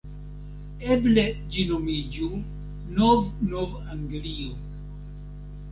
Eble 0.95 1.25
ĝi 1.55 1.65
nomiĝu 1.73 2.31
Nov-Nov-Anglio. 2.97 4.49